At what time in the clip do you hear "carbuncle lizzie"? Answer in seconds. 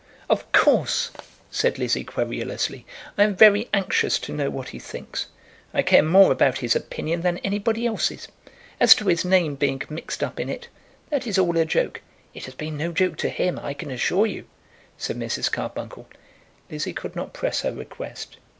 15.51-16.93